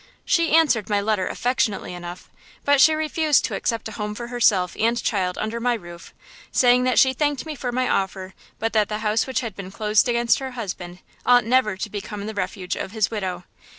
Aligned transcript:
She 0.25 0.55
answered 0.55 0.89
my 0.89 0.99
letter 0.99 1.27
affectionately 1.27 1.93
enough, 1.93 2.27
but 2.65 2.81
she 2.81 2.95
refused 2.95 3.45
to 3.45 3.53
accept 3.53 3.87
a 3.87 3.91
home 3.91 4.15
for 4.15 4.29
herself 4.29 4.75
and 4.79 4.99
child 4.99 5.37
under 5.37 5.59
my 5.59 5.75
roof, 5.75 6.11
saying 6.51 6.85
that 6.85 6.97
she 6.97 7.13
thanked 7.13 7.45
me 7.45 7.53
for 7.53 7.71
my 7.71 7.87
offer, 7.87 8.33
but 8.57 8.73
that 8.73 8.89
the 8.89 8.97
house 9.05 9.27
which 9.27 9.41
had 9.41 9.55
been 9.55 9.69
closed 9.69 10.09
against 10.09 10.39
her 10.39 10.53
husband 10.53 11.01
ought 11.23 11.45
never 11.45 11.77
to 11.77 11.87
become 11.87 12.25
the 12.25 12.33
refuge 12.33 12.75
of 12.75 12.93
his 12.93 13.11
widow. 13.11 13.43